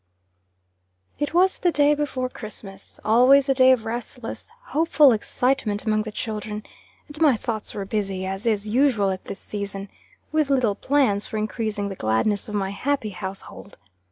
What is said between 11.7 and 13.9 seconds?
the gladness of my happy household.